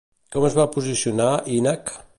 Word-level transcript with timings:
Com 0.35 0.47
es 0.47 0.55
va 0.61 0.65
posicionar 0.77 1.29
Ínac? 1.59 1.99